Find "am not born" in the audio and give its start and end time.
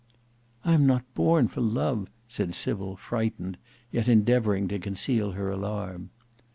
0.73-1.47